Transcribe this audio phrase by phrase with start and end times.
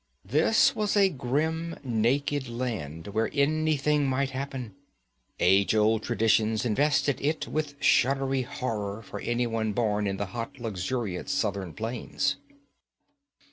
[0.25, 4.73] This was a grim, naked land where anything might happen.
[5.39, 11.29] Age old traditions invested it with shuddery horror for anyone born in the hot, luxuriant
[11.29, 12.37] southern plains.